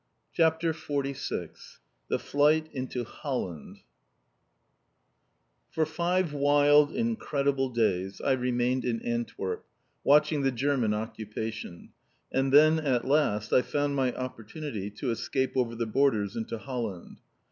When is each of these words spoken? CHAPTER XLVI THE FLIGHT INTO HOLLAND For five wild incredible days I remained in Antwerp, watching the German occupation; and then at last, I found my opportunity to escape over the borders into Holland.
CHAPTER 0.33 0.73
XLVI 0.73 1.51
THE 2.07 2.17
FLIGHT 2.17 2.69
INTO 2.73 3.03
HOLLAND 3.03 3.81
For 5.69 5.85
five 5.85 6.33
wild 6.33 6.91
incredible 6.91 7.69
days 7.69 8.19
I 8.19 8.31
remained 8.31 8.83
in 8.83 8.99
Antwerp, 9.03 9.63
watching 10.03 10.41
the 10.41 10.49
German 10.51 10.95
occupation; 10.95 11.89
and 12.31 12.51
then 12.51 12.79
at 12.79 13.05
last, 13.05 13.53
I 13.53 13.61
found 13.61 13.95
my 13.95 14.11
opportunity 14.15 14.89
to 14.89 15.11
escape 15.11 15.55
over 15.55 15.75
the 15.75 15.85
borders 15.85 16.35
into 16.35 16.57
Holland. 16.57 17.19